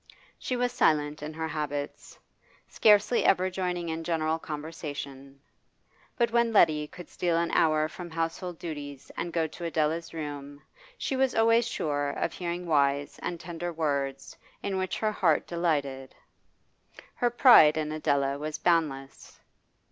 She 0.39 0.55
was 0.55 0.71
silent 0.71 1.21
in 1.21 1.31
her 1.35 1.47
habits, 1.47 2.17
scarcely 2.67 3.23
ever 3.23 3.51
joining 3.51 3.89
in 3.89 4.03
general 4.03 4.39
conversation; 4.39 5.39
but 6.17 6.31
when 6.31 6.51
Letty 6.51 6.87
could 6.87 7.07
steal 7.07 7.37
an 7.37 7.51
hour 7.51 7.87
from 7.87 8.09
household 8.09 8.57
duties 8.57 9.11
and 9.15 9.31
go 9.31 9.45
to 9.45 9.63
Adela's 9.63 10.11
room 10.11 10.59
she 10.97 11.15
was 11.15 11.35
always 11.35 11.67
sure 11.67 12.09
of 12.09 12.33
hearing 12.33 12.65
wise 12.65 13.19
and 13.19 13.39
tender 13.39 13.71
words 13.71 14.35
in 14.63 14.79
which 14.79 14.97
her 14.97 15.11
heart 15.11 15.45
delighted. 15.45 16.15
Her 17.13 17.29
pride 17.29 17.77
in 17.77 17.91
Adela 17.91 18.39
was 18.39 18.57
boundless. 18.57 19.39